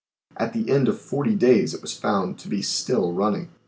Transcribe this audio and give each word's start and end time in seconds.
At 0.35 0.53
the 0.53 0.71
end 0.71 0.87
of 0.87 0.99
forty 0.99 1.35
days 1.35 1.75
it 1.75 1.83
was 1.83 1.95
found 1.95 2.39
to 2.39 2.47
be 2.47 2.63
still 2.63 3.13
running. 3.13 3.49